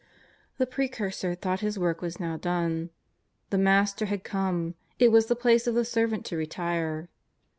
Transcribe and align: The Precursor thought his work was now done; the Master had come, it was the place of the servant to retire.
The 0.57 0.65
Precursor 0.65 1.35
thought 1.35 1.59
his 1.59 1.77
work 1.77 2.01
was 2.01 2.19
now 2.19 2.35
done; 2.35 2.89
the 3.51 3.59
Master 3.59 4.07
had 4.07 4.23
come, 4.23 4.73
it 4.97 5.11
was 5.11 5.27
the 5.27 5.35
place 5.35 5.67
of 5.67 5.75
the 5.75 5.85
servant 5.85 6.25
to 6.25 6.35
retire. 6.37 7.07